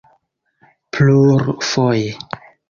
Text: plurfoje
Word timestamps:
plurfoje 0.91 2.09